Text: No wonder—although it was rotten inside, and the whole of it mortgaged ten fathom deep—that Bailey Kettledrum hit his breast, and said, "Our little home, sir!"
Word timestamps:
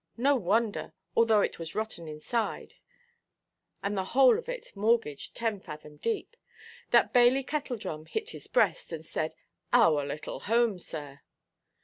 No 0.17 0.35
wonder—although 0.35 1.41
it 1.41 1.59
was 1.59 1.75
rotten 1.75 2.07
inside, 2.07 2.73
and 3.83 3.95
the 3.95 4.03
whole 4.17 4.39
of 4.39 4.49
it 4.49 4.75
mortgaged 4.75 5.35
ten 5.35 5.59
fathom 5.59 5.97
deep—that 5.97 7.13
Bailey 7.13 7.43
Kettledrum 7.43 8.07
hit 8.07 8.31
his 8.31 8.47
breast, 8.47 8.91
and 8.91 9.05
said, 9.05 9.35
"Our 9.71 10.03
little 10.03 10.39
home, 10.39 10.79
sir!" 10.79 11.21